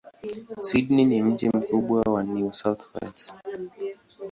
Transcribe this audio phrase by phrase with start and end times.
[0.61, 3.37] Sydney ni mji mkubwa wa New South Wales.